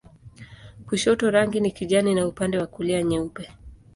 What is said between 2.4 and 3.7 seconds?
wa kulia nyeupe.